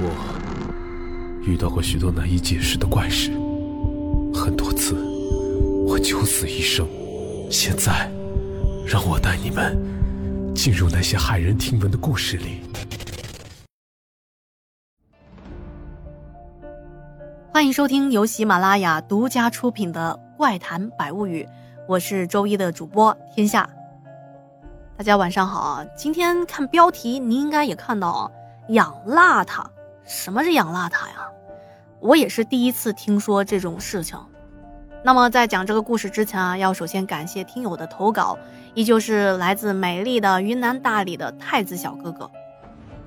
[0.00, 3.32] 我遇到过许多难以解释的怪事，
[4.32, 4.94] 很多次
[5.84, 6.86] 我九死一生。
[7.50, 8.08] 现在，
[8.86, 9.76] 让我带你们
[10.54, 12.60] 进入那些骇人听闻的故事里。
[17.52, 21.42] 欢迎收听由喜马拉雅独家出品的《怪谈百物语》，
[21.88, 23.68] 我是周一的主播天下。
[24.96, 25.84] 大家晚上好！
[25.96, 28.30] 今天看标题，您应该也看到啊，
[28.68, 29.64] 养邋遢。
[30.08, 31.28] 什么是养邋遢呀？
[32.00, 34.18] 我也是第一次听说这种事情。
[35.04, 38.38] 那么在讲这个故事之前啊，要首先感谢听友的投稿，
[38.72, 42.30] 依旧是来自美丽的云南大理的太子小哥哥。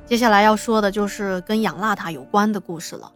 [0.06, 3.12] 接下来要说的就是跟养邋遢有关的故事了。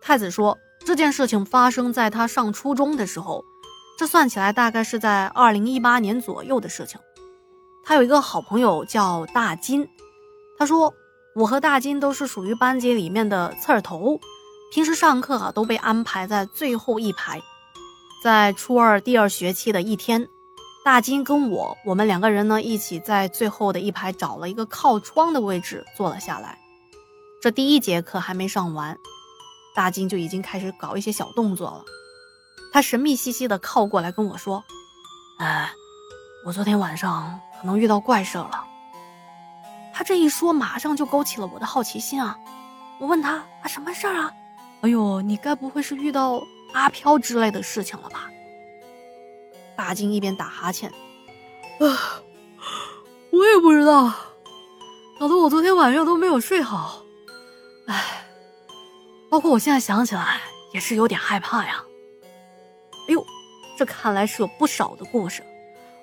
[0.00, 3.44] 太子说，这件事情发生在他上初中的时候，
[3.96, 7.00] 这算起来大概是在二零一八年左右的事情。
[7.84, 9.88] 他有一个好朋友叫大金，
[10.58, 10.94] 他说。
[11.34, 14.20] 我和大金都是属于班级里面的刺儿头，
[14.70, 17.40] 平时上课啊都被安排在最后一排。
[18.22, 20.28] 在初二第二学期的一天，
[20.84, 26.58] 大金跟我，我们两个人呢一起在最后的一排找了一个靠窗的位置坐了下来。
[27.40, 28.98] 这第一节课还没上完，
[29.74, 31.82] 大金就已经开始搞一些小动作了。
[32.74, 34.62] 他神秘兮兮的靠过来跟我说
[35.40, 35.72] ：“哎，
[36.44, 38.66] 我昨天晚上可能遇到怪事了。”
[39.94, 42.36] 他这一说，马上就勾起了我的好奇心啊！
[42.98, 44.32] 我问他啊，什么事儿啊？
[44.80, 48.28] 哎呦，你该不会是遇到阿飘之类的事情了吧？
[49.76, 51.86] 大金一边打哈欠，啊，
[53.30, 54.12] 我也不知道，
[55.20, 57.02] 搞得我昨天晚上都没有睡好。
[57.86, 58.24] 哎，
[59.30, 60.40] 包括我现在想起来
[60.72, 61.84] 也是有点害怕呀。
[63.08, 63.24] 哎呦，
[63.76, 65.44] 这看来是有不少的故事。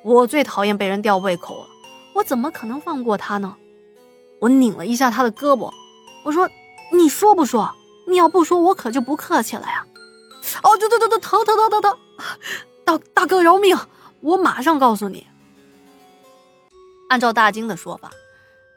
[0.04, 1.68] 我最讨厌被人吊胃口了，
[2.14, 3.56] 我怎么可能放过他呢？
[4.40, 5.72] 我拧了一下他的胳膊，
[6.24, 6.50] 我说
[6.94, 7.74] ：“你说不说？
[8.08, 9.86] 你要不说，我可就不客气了呀！”
[10.64, 11.98] 哦，对对对对，疼疼疼疼疼！
[12.86, 13.78] 大大哥饶命！
[14.22, 15.28] 我马上告诉你。
[17.10, 18.10] 按照大金的说法，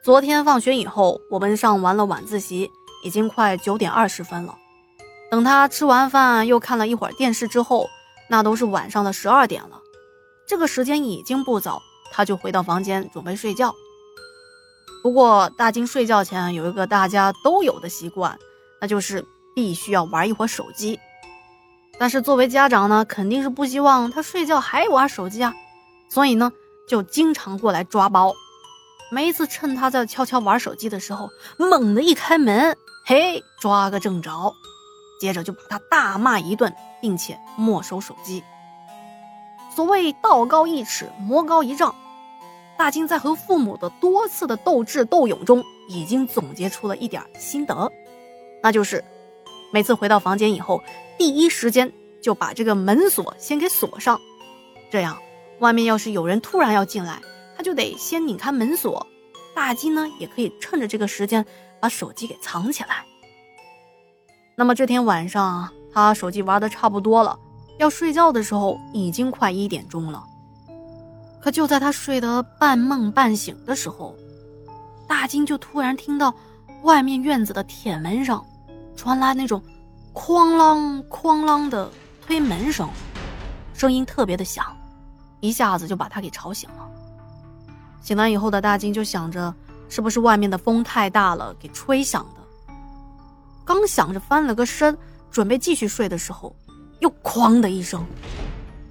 [0.03, 2.71] 昨天放学以后，我们上完了晚自习，
[3.05, 4.57] 已经快九点二十分了。
[5.31, 7.89] 等他吃完饭，又看了一会儿电视之后，
[8.29, 9.82] 那都是晚上的十二点了。
[10.47, 11.83] 这个时间已经不早，
[12.13, 13.75] 他就回到房间准备睡觉。
[15.03, 18.39] 不过，大金睡觉前有一个大家都有的习惯，
[18.81, 20.99] 那就是必须要玩一会儿手机。
[21.99, 25.55] 但是作为家长呢，肯定是不希望他睡觉还玩手机啊，
[26.09, 26.53] 所以呢，
[26.89, 28.35] 就经常过来抓包。
[29.11, 31.29] 每一次趁他在悄悄玩手机的时候，
[31.59, 34.55] 猛地一开门，嘿，抓个正着，
[35.21, 38.43] 接着就把他大骂一顿，并且没收手机。
[39.75, 41.95] 所谓道高一尺，魔高一丈。
[42.77, 47.91] 大金在和父母的多次的斗智斗勇中，已经总结出了一点心得，
[48.63, 49.05] 那就是
[49.73, 50.83] 每次回到房间以后，
[51.17, 54.21] 第一时间就把这个门锁先给锁上，
[54.91, 55.17] 这样
[55.61, 57.21] 外面要是有人突然要进来，
[57.57, 59.07] 他就得先拧开门锁。
[59.55, 61.45] 大金呢，也可以趁着这个时间
[61.79, 63.05] 把手机给藏起来。
[64.57, 67.39] 那么这天晚上，他手机玩的差不多了，
[67.83, 70.23] 要睡觉的时候，已经快一点钟了。
[71.41, 74.15] 可就在他睡得半梦半醒的时候，
[75.09, 76.33] 大金就突然听到
[76.85, 78.47] 外面院子的铁门上
[78.95, 79.61] 传来那种
[80.15, 81.91] 哐啷哐啷的
[82.25, 82.89] 推门声，
[83.75, 84.65] 声音特别的响，
[85.41, 86.89] 一下子就把他给吵醒了。
[88.01, 89.53] 醒来以后的大金就想着
[89.89, 92.75] 是不是外面的风太大了给吹响的，
[93.65, 94.97] 刚想着翻了个身
[95.33, 96.55] 准备继续睡的时候，
[97.03, 98.03] 又哐的一声，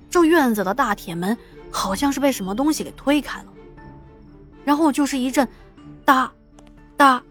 [0.10, 1.36] 这院子的大铁门。
[1.74, 3.46] 好像是被什么东西给推开了，
[4.66, 5.48] 然后就是一阵
[6.04, 6.30] “哒、
[6.98, 7.24] 哒、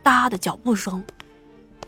[0.00, 1.02] 哒”的脚步声，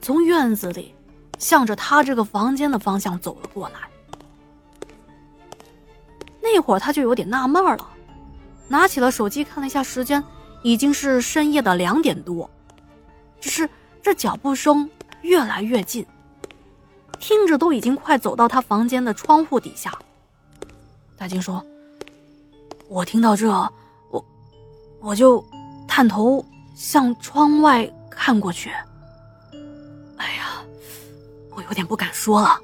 [0.01, 0.93] 从院子里
[1.39, 3.89] 向着他这个房间的方向走了过来。
[6.41, 7.89] 那会儿他就有点纳闷了，
[8.67, 10.21] 拿起了手机看了一下时间，
[10.65, 12.51] 已经是深夜的两点多。
[13.41, 13.71] 只是
[14.03, 14.91] 这脚步声
[15.21, 16.05] 越来越近，
[17.23, 19.97] 听着都已经快走到他房间的窗户底下。
[21.17, 21.65] 大金说。
[22.89, 23.49] 我听到这，
[24.11, 24.23] 我
[25.01, 25.43] 我就
[25.89, 28.71] 探头向窗外看过去。
[30.19, 30.63] 哎呀，
[31.55, 32.61] 我有点不敢说了。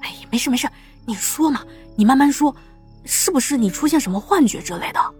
[0.00, 0.66] 哎呀，没事没事，
[1.04, 1.62] 你说嘛，
[1.94, 2.52] 你慢慢说，
[3.04, 5.14] 是不是你出现什么幻觉之类的？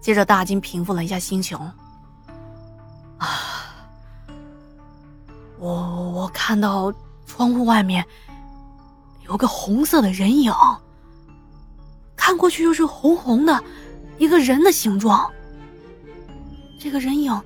[0.00, 1.58] 接着，大金平复了一下心情。
[6.48, 6.90] 看到
[7.26, 8.02] 窗户外面
[9.26, 10.50] 有个红色的人影。
[12.16, 13.62] 看过去就是红红的，
[14.16, 15.30] 一个人的形状。
[16.80, 17.38] 这个人影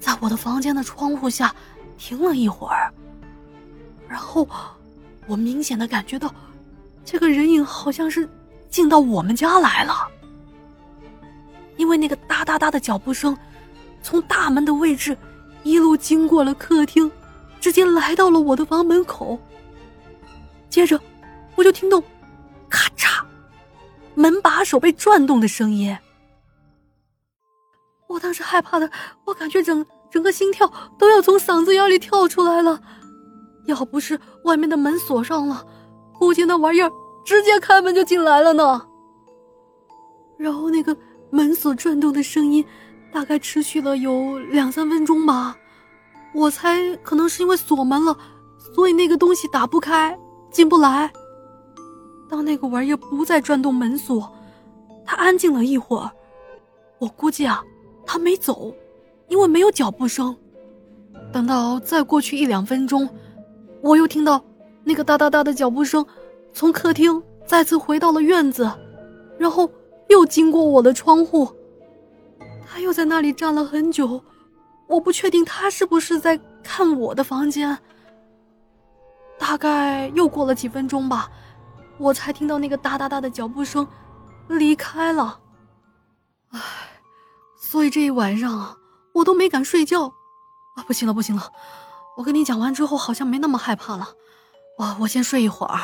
[0.00, 1.54] 在我的房间的窗户下
[1.96, 2.92] 停了一会儿，
[4.08, 4.44] 然后
[5.28, 6.34] 我明显的感觉到，
[7.04, 8.28] 这个人影好像是
[8.68, 10.08] 进到我们家来了，
[11.76, 13.38] 因为那个哒哒哒的脚步声
[14.02, 15.16] 从大门的位置
[15.62, 17.08] 一路经过了客厅，
[17.62, 19.38] 直接来到了我的房门口。
[20.68, 21.00] 接着
[21.54, 22.02] 我就听到
[22.68, 23.22] 咔嚓
[24.14, 25.96] 门把手被转动的声音。
[28.08, 28.90] 我当时害怕的，
[29.24, 32.82] 我感觉整整个心跳都要从嗓子眼里跳出来了。
[33.66, 35.64] 要不是外面的门锁上了，
[36.18, 36.90] 估计那玩意儿
[37.24, 38.84] 直接开门就进来了呢。
[40.36, 40.96] 然后那个
[41.30, 42.64] 门锁转动的声音，
[43.12, 45.56] 大概持续了有两三分钟吧。
[46.34, 48.16] 我猜可能是因为锁门了，
[48.74, 50.18] 所以那个东西打不开，
[50.50, 51.12] 进不来。
[52.28, 54.32] 当那个玩意儿不再转动门锁，
[55.04, 56.10] 它安静了一会儿，
[56.98, 57.62] 我估计啊。
[58.04, 58.74] 他没走，
[59.28, 60.36] 因为没有脚步声。
[61.32, 63.08] 等到再过去一两分钟，
[63.80, 64.42] 我又听到
[64.82, 66.04] 那个哒哒哒的脚步声
[66.52, 68.70] 从客厅再次回到了院子，
[69.38, 69.70] 然后
[70.08, 71.48] 又经过我的窗户。
[72.66, 74.20] 他又在那里站了很久，
[74.92, 77.78] 我不确定他是不是在看我的房间。
[79.38, 81.30] 大概又过了几分钟吧，
[81.98, 83.86] 我才听到那个哒哒哒的脚步声
[84.48, 85.40] 离开了。
[86.50, 86.60] 唉。
[87.56, 88.76] 所以这一晚上，
[89.14, 90.04] 我都没敢睡觉，
[90.76, 91.50] 啊，不行了，不行了！
[92.18, 94.08] 我跟你讲完之后，好像没那么害怕了，
[94.76, 95.80] 哇，我先睡一会儿。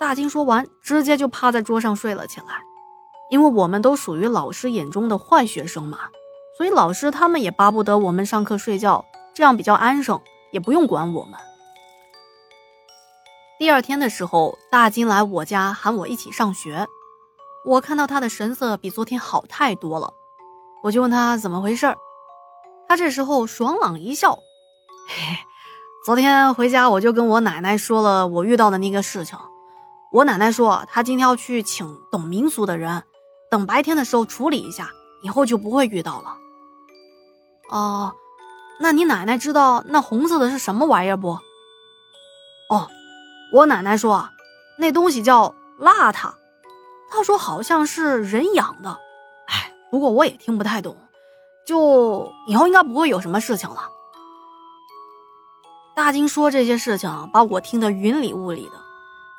[0.00, 2.62] 大金说完，直接就趴在桌上睡了起来。
[3.30, 5.98] 因为我们都属于老师眼中的坏学生嘛，
[6.56, 9.04] 所以老师他们也巴不得我们上课睡觉，
[9.34, 10.20] 这样比较安生，
[10.50, 11.38] 也不用管我们。
[13.58, 16.86] 第二天的时候，大金来我家喊我一起上学，
[17.64, 20.12] 我看到他的神色比昨天好太多了。
[20.82, 21.96] 我就问他怎么回事儿，
[22.88, 24.34] 他这时候爽朗一笑，
[25.08, 25.38] 嘿，
[26.04, 29.38] 昨天回家我就跟我奶奶说了我遇到的那个事情，
[30.10, 33.04] 我奶奶说她今天要去请懂民俗的人，
[33.48, 34.90] 等白天的时候处理一下，
[35.22, 36.36] 以后就不会遇到了。
[37.72, 38.12] 哦，
[38.80, 41.38] 那你奶奶知道那红色的是什么玩意儿不？
[42.68, 42.86] 哦，
[43.50, 44.28] 我奶奶说
[44.76, 46.34] 那东西叫邋遢，
[47.10, 48.90] 她说好像是人养的。
[49.46, 50.94] 哎不过我也听不太懂，
[51.66, 53.88] 就以后应该不会有什么事情了。
[55.96, 58.72] 大金说这些事情，把我听得云里雾里的。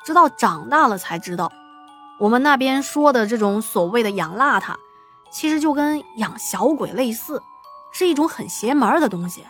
[0.04, 1.52] 直到长大了才知道，
[2.18, 4.74] 我们那边说的这种所谓的养邋遢，
[5.30, 7.40] 其实就跟养小鬼类似，
[7.94, 9.46] 是一种很邪门的东西。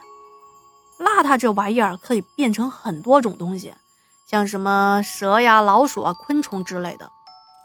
[0.98, 3.74] 邋遢这玩意儿可以变成很多种东西，
[4.30, 7.10] 像什么蛇呀、老鼠啊、昆虫之类的，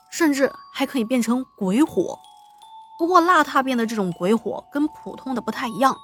[0.09, 2.17] 甚至还可以变成鬼火。
[2.97, 5.95] 不过邋遢变的这种鬼火跟普通的不太一样，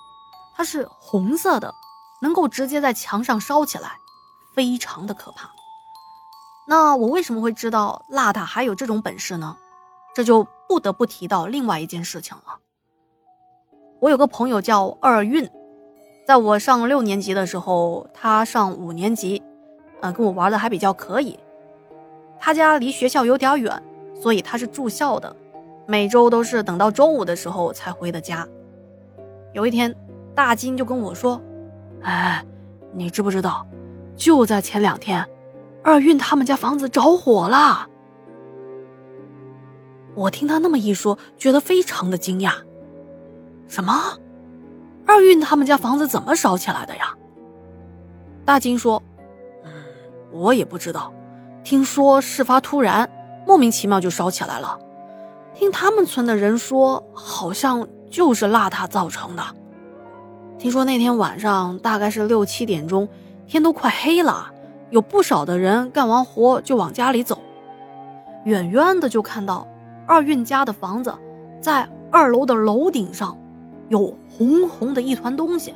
[0.56, 1.74] 它是红色的，
[2.22, 3.98] 能够直接在墙上烧起来，
[4.54, 5.50] 非常的可怕。
[6.68, 9.56] 那我为什么会知道邋遢还有这种本事呢？
[10.14, 12.60] 这就不得不提到另外一件事情了。
[14.06, 15.50] 我有个朋友叫二运，
[16.28, 19.42] 在我上六年级的时候，他上五年级，
[20.00, 21.40] 呃，跟我玩的还比较可以。
[22.38, 23.82] 他家离学校有点远，
[24.14, 25.36] 所以他是住校的。
[25.88, 28.48] 每周都是等到周五的时候才回的家。
[29.54, 29.92] 有一天，
[30.36, 31.42] 大金就跟我说
[32.06, 32.46] ：“哎，
[32.94, 33.66] 你知不知道，
[34.16, 35.28] 就在前两天，
[35.82, 37.90] 二运他们家房子着火了。”
[40.14, 42.54] 我听他那么一说，觉得非常的惊讶。
[43.68, 43.94] 什么？
[45.06, 47.16] 二运他们家房子怎么烧起来的呀？
[48.44, 49.02] 大金说
[49.64, 49.72] ：“嗯，
[50.32, 51.14] 我也不知道，
[51.64, 53.10] 听说事发突然，
[53.46, 54.80] 莫名其妙就烧起来了。”
[55.54, 59.44] 听他们村的人说，好像就是邋遢造成的。
[60.58, 63.08] 听说那天晚上大概是六七点钟，
[63.48, 64.52] 天都快黑了，
[64.90, 67.40] 有不少的人干完活就往家里走，
[68.44, 69.68] 远远的就看到
[70.06, 71.14] 二运家的房子
[71.62, 73.38] 在二楼的楼顶上，
[73.90, 75.74] 有红红的一团东西。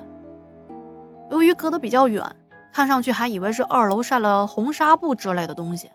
[1.32, 2.24] 由于隔得比较远，
[2.74, 5.90] 看上去还以为是二楼晒了红纱布之类的东西。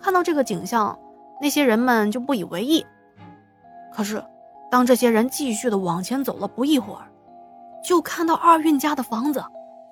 [0.00, 0.98] 看到这个景象。
[1.40, 2.86] 那些人们就不以为意，
[3.92, 4.24] 可是，
[4.70, 7.10] 当这些人继续的往前走了不一会儿，
[7.82, 9.44] 就看到二运家的房子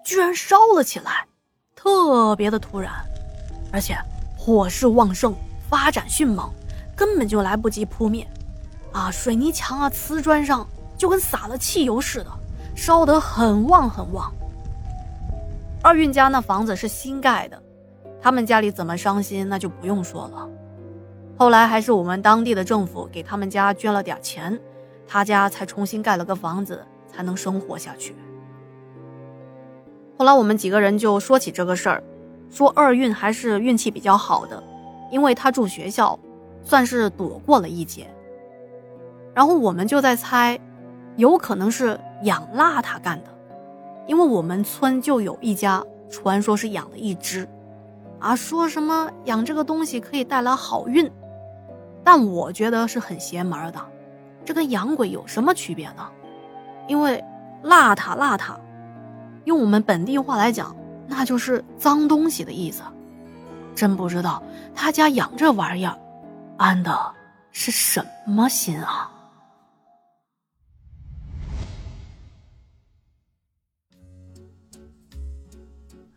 [0.05, 1.27] 居然烧了起来，
[1.75, 2.93] 特别的突然，
[3.73, 3.99] 而且
[4.39, 5.35] 火势旺盛，
[5.69, 6.49] 发展迅猛，
[6.97, 8.27] 根本就来不及扑灭，
[8.93, 10.67] 啊，水泥墙啊，瓷砖上
[11.03, 12.31] 就跟撒了汽油似的，
[12.77, 14.33] 烧得很旺很旺。
[15.83, 17.61] 二运家那房子是新盖的，
[18.21, 20.49] 他们家里怎么伤心那就不用说了。
[21.37, 24.57] 后来还是我们当地的政府给他们家捐了点钱，
[25.05, 28.15] 他家才重新盖了个房子，才能生活下去。
[30.17, 32.05] 后来我们几个人就说起这个事儿，
[32.49, 34.63] 说二运还是运气比较好的，
[35.11, 36.17] 因为他住学校，
[36.63, 38.07] 算是躲过了一劫。
[39.35, 40.61] 然后我们就在猜，
[41.17, 43.31] 有可能是养邋遢干的，
[44.07, 47.49] 因为我们村就有一家传说是养了一只，
[48.19, 51.11] 啊，说什么养这个东西可以带来好运，
[52.03, 53.81] 但我觉得是很邪门的，
[54.45, 56.09] 这跟养鬼有什么区别呢？
[56.89, 57.23] 因为
[57.63, 58.57] 邋遢邋遢，
[59.45, 60.75] 用我们本地话来讲，
[61.07, 62.83] 那就是脏东西的意思。
[63.75, 64.43] 真不知道
[64.75, 65.97] 他家养这玩意儿，
[66.57, 66.99] 安的
[67.53, 69.12] 是什么心啊？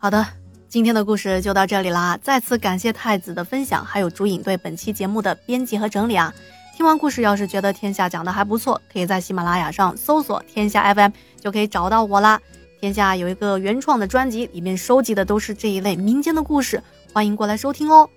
[0.05, 0.23] 好的，
[0.69, 2.15] 今天的故事就到这里啦！
[2.21, 6.31] 再次感谢太子的分享，还有朱影对本期节目的编辑和整理啊。
[6.77, 11.09] 听完故事，要是觉得天下讲的还不错，可以在喜马拉雅上搜索“天下 FM”
[11.41, 12.39] 就可以找到我啦。
[12.79, 18.07] 天下有一个原创的专辑，里面收集的都是这一类民间的故事，欢迎过来收听哦。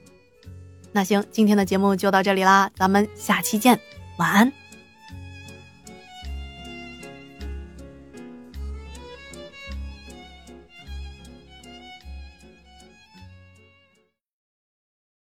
[0.93, 3.81] 那行，今天的节目就到这里啦，咱们下期见，
[4.19, 4.53] 晚安。